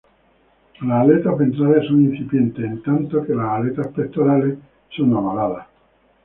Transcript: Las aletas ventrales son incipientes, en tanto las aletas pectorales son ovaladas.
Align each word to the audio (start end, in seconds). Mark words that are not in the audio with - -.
Las 0.81 1.03
aletas 1.03 1.37
ventrales 1.37 1.85
son 1.87 2.01
incipientes, 2.01 2.65
en 2.65 2.81
tanto 2.81 3.23
las 3.23 3.49
aletas 3.51 3.87
pectorales 3.89 4.57
son 4.97 5.13
ovaladas. 5.15 5.67